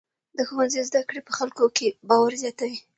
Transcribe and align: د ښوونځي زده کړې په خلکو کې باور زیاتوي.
د 0.37 0.39
ښوونځي 0.47 0.81
زده 0.89 1.01
کړې 1.07 1.21
په 1.27 1.31
خلکو 1.37 1.65
کې 1.77 1.87
باور 2.09 2.31
زیاتوي. 2.43 2.77